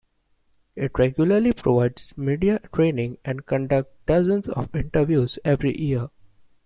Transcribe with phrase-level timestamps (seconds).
[0.75, 6.09] It regularly provides media training and conducts dozens of interviews every year.